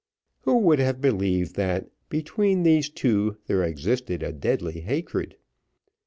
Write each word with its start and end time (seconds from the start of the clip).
Who 0.45 0.57
would 0.57 0.79
have 0.79 0.99
believed 0.99 1.53
that, 1.57 1.91
between 2.09 2.63
these 2.63 2.89
two, 2.89 3.37
there 3.45 3.63
existed 3.63 4.23
a 4.23 4.33
deadly 4.33 4.79
hatred? 4.79 5.37